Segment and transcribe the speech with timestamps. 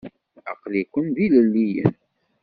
[0.51, 1.93] Aql-iken d ilelliyen?